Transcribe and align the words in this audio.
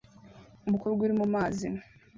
Umukobwa 0.67 0.99
uri 1.03 1.13
mumazi 1.19 1.67